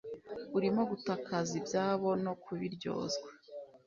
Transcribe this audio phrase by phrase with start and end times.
[0.57, 3.29] Urimo gutakaza ibyabo no kubiryozwa